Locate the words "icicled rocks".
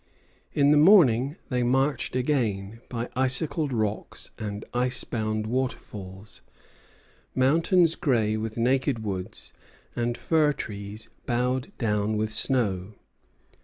3.15-4.31